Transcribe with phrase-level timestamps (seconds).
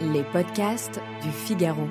[0.00, 1.86] Les podcasts du Figaro.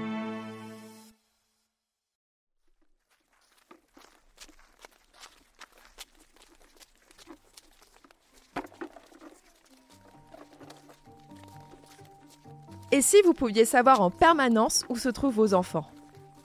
[12.91, 15.85] Et si vous pouviez savoir en permanence où se trouvent vos enfants?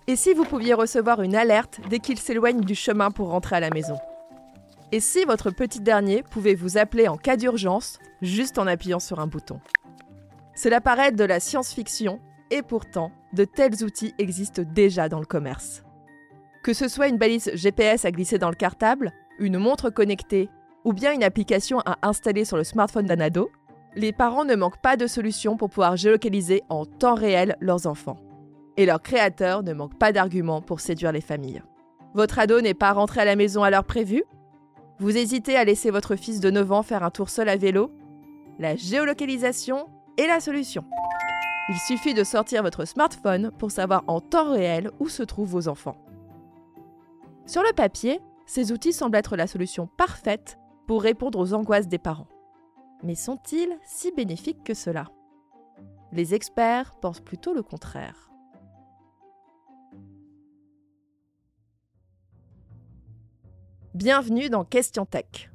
[0.06, 3.60] Et si vous pouviez recevoir une alerte dès qu'ils s'éloignent du chemin pour rentrer à
[3.60, 3.98] la maison?
[4.94, 9.18] Et si votre petit dernier pouvait vous appeler en cas d'urgence juste en appuyant sur
[9.18, 9.58] un bouton
[10.54, 12.20] Cela paraît de la science-fiction
[12.52, 15.82] et pourtant, de tels outils existent déjà dans le commerce.
[16.62, 19.10] Que ce soit une balise GPS à glisser dans le cartable,
[19.40, 20.48] une montre connectée
[20.84, 23.50] ou bien une application à installer sur le smartphone d'un ado,
[23.96, 28.20] les parents ne manquent pas de solutions pour pouvoir géolocaliser en temps réel leurs enfants.
[28.76, 31.64] Et leurs créateurs ne manquent pas d'arguments pour séduire les familles.
[32.14, 34.22] Votre ado n'est pas rentré à la maison à l'heure prévue?
[35.00, 37.90] Vous hésitez à laisser votre fils de 9 ans faire un tour seul à vélo?
[38.60, 40.84] La géolocalisation est la solution.
[41.68, 45.66] Il suffit de sortir votre smartphone pour savoir en temps réel où se trouvent vos
[45.66, 45.96] enfants.
[47.46, 51.98] Sur le papier, ces outils semblent être la solution parfaite pour répondre aux angoisses des
[51.98, 52.28] parents.
[53.02, 55.06] Mais sont-ils si bénéfiques que cela?
[56.12, 58.30] Les experts pensent plutôt le contraire.
[63.94, 65.52] Bienvenue dans Question Tech,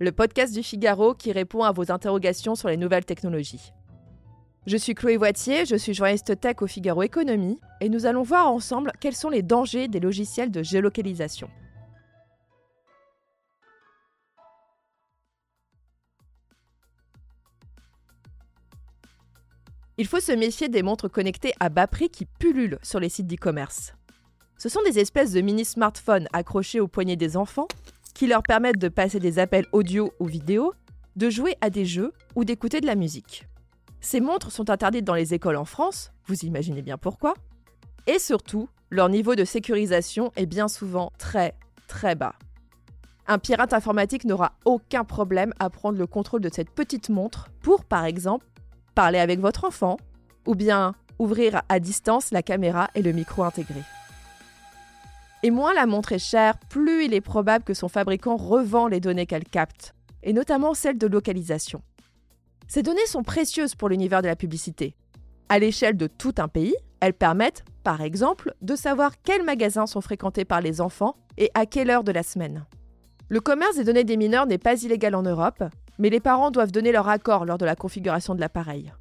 [0.00, 3.72] le podcast du Figaro qui répond à vos interrogations sur les nouvelles technologies.
[4.66, 8.50] Je suis Chloé Voitier, je suis journaliste tech au Figaro Économie et nous allons voir
[8.50, 11.48] ensemble quels sont les dangers des logiciels de géolocalisation.
[19.98, 23.28] Il faut se méfier des montres connectées à bas prix qui pullulent sur les sites
[23.28, 23.94] d'e-commerce.
[24.62, 27.66] Ce sont des espèces de mini smartphones accrochés au poignet des enfants
[28.14, 30.72] qui leur permettent de passer des appels audio ou vidéo,
[31.16, 33.48] de jouer à des jeux ou d'écouter de la musique.
[34.00, 37.34] Ces montres sont interdites dans les écoles en France, vous imaginez bien pourquoi.
[38.06, 41.54] Et surtout, leur niveau de sécurisation est bien souvent très,
[41.88, 42.36] très bas.
[43.26, 47.84] Un pirate informatique n'aura aucun problème à prendre le contrôle de cette petite montre pour,
[47.84, 48.46] par exemple,
[48.94, 49.96] parler avec votre enfant
[50.46, 53.82] ou bien ouvrir à distance la caméra et le micro intégré.
[55.42, 59.00] Et moins la montre est chère, plus il est probable que son fabricant revend les
[59.00, 61.82] données qu'elle capte, et notamment celles de localisation.
[62.68, 64.94] Ces données sont précieuses pour l'univers de la publicité.
[65.48, 70.00] À l'échelle de tout un pays, elles permettent, par exemple, de savoir quels magasins sont
[70.00, 72.64] fréquentés par les enfants et à quelle heure de la semaine.
[73.28, 75.64] Le commerce des données des mineurs n'est pas illégal en Europe,
[75.98, 78.92] mais les parents doivent donner leur accord lors de la configuration de l'appareil.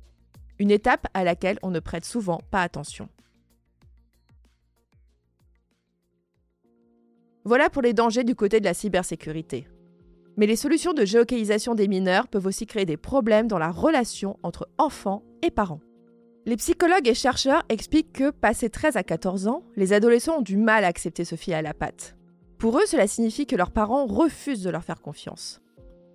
[0.57, 3.07] Une étape à laquelle on ne prête souvent pas attention.
[7.43, 9.67] Voilà pour les dangers du côté de la cybersécurité.
[10.37, 14.37] Mais les solutions de géolocalisation des mineurs peuvent aussi créer des problèmes dans la relation
[14.43, 15.81] entre enfants et parents.
[16.45, 20.57] Les psychologues et chercheurs expliquent que, passé 13 à 14 ans, les adolescents ont du
[20.57, 22.15] mal à accepter ce fil à la patte.
[22.57, 25.61] Pour eux, cela signifie que leurs parents refusent de leur faire confiance.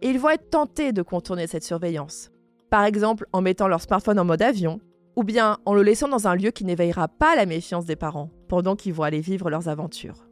[0.03, 2.31] Et ils vont être tentés de contourner cette surveillance.
[2.71, 4.81] Par exemple, en mettant leur smartphone en mode avion,
[5.17, 8.31] ou bien en le laissant dans un lieu qui n'éveillera pas la méfiance des parents
[8.49, 10.26] pendant qu'ils vont aller vivre leurs aventures.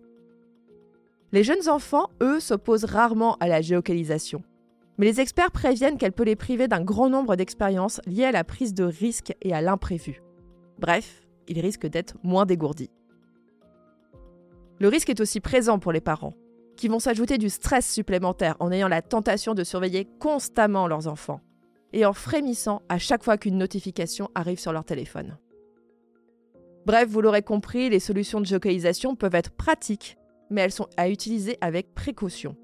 [1.34, 4.44] Les jeunes enfants, eux, s'opposent rarement à la géocalisation.
[4.98, 8.44] Mais les experts préviennent qu'elle peut les priver d'un grand nombre d'expériences liées à la
[8.44, 10.22] prise de risques et à l'imprévu.
[10.78, 12.92] Bref, ils risquent d'être moins dégourdis.
[14.78, 16.34] Le risque est aussi présent pour les parents,
[16.76, 21.40] qui vont s'ajouter du stress supplémentaire en ayant la tentation de surveiller constamment leurs enfants
[21.92, 25.36] et en frémissant à chaque fois qu'une notification arrive sur leur téléphone.
[26.86, 30.16] Bref, vous l'aurez compris, les solutions de géocalisation peuvent être pratiques,
[30.50, 32.56] mais elles sont à utiliser avec précaution.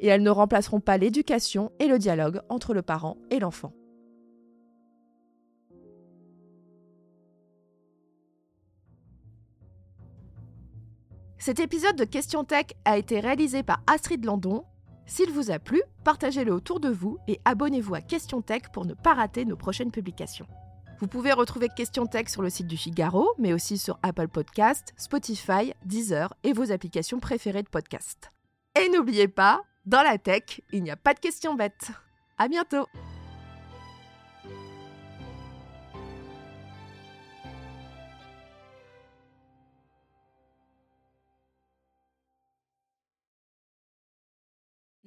[0.00, 3.72] Et elles ne remplaceront pas l'éducation et le dialogue entre le parent et l'enfant.
[11.38, 14.64] Cet épisode de Question Tech a été réalisé par Astrid Landon.
[15.06, 18.94] S'il vous a plu, partagez-le autour de vous et abonnez-vous à Question Tech pour ne
[18.94, 20.46] pas rater nos prochaines publications.
[21.00, 24.92] Vous pouvez retrouver Question Tech sur le site du Figaro, mais aussi sur Apple Podcast,
[24.96, 28.32] Spotify, Deezer et vos applications préférées de podcast.
[28.80, 31.92] Et n'oubliez pas, dans la tech, il n'y a pas de questions bêtes.
[32.36, 32.86] À bientôt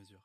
[0.00, 0.20] mesure.